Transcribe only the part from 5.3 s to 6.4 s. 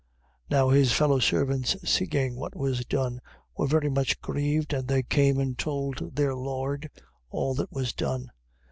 and told their